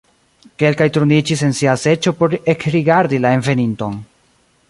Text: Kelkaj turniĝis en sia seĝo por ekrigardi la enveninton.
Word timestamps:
Kelkaj 0.61 0.87
turniĝis 0.95 1.43
en 1.49 1.53
sia 1.59 1.75
seĝo 1.83 2.15
por 2.21 2.35
ekrigardi 2.55 3.23
la 3.27 3.35
enveninton. 3.39 4.01